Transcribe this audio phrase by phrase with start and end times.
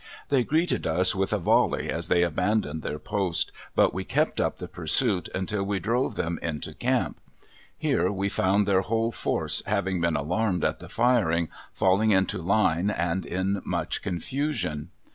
[0.29, 4.57] They greeted us with a volley as they abandoned their post, but we kept up
[4.57, 7.21] the pursuit until we drove them into camp.
[7.77, 12.89] Here we found their whole force, having been alarmed at the firing, falling into line
[12.89, 14.89] and in much confusion.